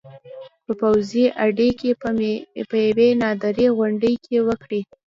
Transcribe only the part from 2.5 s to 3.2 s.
په یوې